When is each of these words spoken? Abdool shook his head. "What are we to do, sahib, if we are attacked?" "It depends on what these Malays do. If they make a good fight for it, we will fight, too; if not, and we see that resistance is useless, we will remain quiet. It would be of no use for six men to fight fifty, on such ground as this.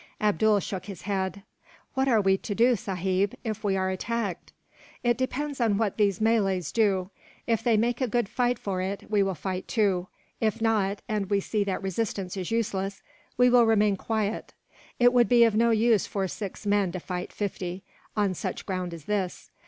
Abdool 0.19 0.59
shook 0.61 0.85
his 0.87 1.03
head. 1.03 1.43
"What 1.93 2.07
are 2.07 2.19
we 2.21 2.35
to 2.35 2.55
do, 2.55 2.75
sahib, 2.75 3.35
if 3.43 3.63
we 3.63 3.77
are 3.77 3.91
attacked?" 3.91 4.51
"It 5.03 5.15
depends 5.15 5.61
on 5.61 5.77
what 5.77 5.97
these 5.97 6.19
Malays 6.19 6.71
do. 6.71 7.11
If 7.45 7.61
they 7.63 7.77
make 7.77 8.01
a 8.01 8.07
good 8.07 8.27
fight 8.27 8.57
for 8.57 8.81
it, 8.81 9.11
we 9.11 9.21
will 9.21 9.35
fight, 9.35 9.67
too; 9.67 10.07
if 10.39 10.59
not, 10.59 11.03
and 11.07 11.29
we 11.29 11.39
see 11.39 11.63
that 11.65 11.83
resistance 11.83 12.35
is 12.35 12.49
useless, 12.49 13.03
we 13.37 13.47
will 13.47 13.67
remain 13.67 13.95
quiet. 13.95 14.55
It 14.99 15.13
would 15.13 15.29
be 15.29 15.43
of 15.43 15.53
no 15.53 15.69
use 15.69 16.07
for 16.07 16.27
six 16.27 16.65
men 16.65 16.91
to 16.93 16.99
fight 16.99 17.31
fifty, 17.31 17.83
on 18.17 18.33
such 18.33 18.65
ground 18.65 18.95
as 18.95 19.05
this. 19.05 19.51